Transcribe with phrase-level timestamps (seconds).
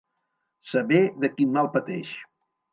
[0.71, 2.19] Saber de quin mal pateix.